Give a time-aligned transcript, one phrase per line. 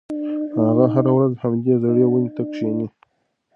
[0.65, 2.87] هغه هره ورځ همدې زړې ونې ته کښېني.